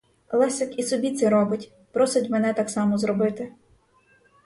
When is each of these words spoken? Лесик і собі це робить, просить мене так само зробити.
Лесик 0.31 0.79
і 0.79 0.83
собі 0.83 1.11
це 1.15 1.29
робить, 1.29 1.71
просить 1.91 2.29
мене 2.29 2.53
так 2.53 2.69
само 2.69 2.97
зробити. 2.97 3.51